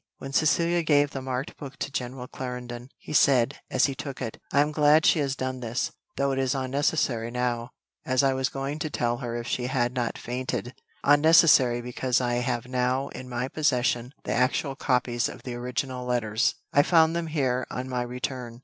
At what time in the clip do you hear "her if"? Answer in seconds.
9.17-9.45